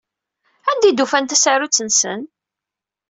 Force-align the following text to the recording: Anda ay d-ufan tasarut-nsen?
Anda 0.69 0.85
ay 0.87 0.93
d-ufan 0.93 1.25
tasarut-nsen? 1.25 2.21